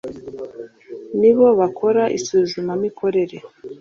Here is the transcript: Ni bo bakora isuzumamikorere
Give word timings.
Ni 1.19 1.31
bo 1.37 1.47
bakora 1.59 2.03
isuzumamikorere 2.17 3.37